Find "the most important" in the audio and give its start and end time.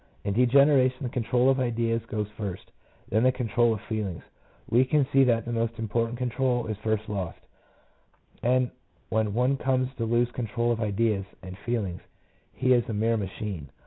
5.45-6.17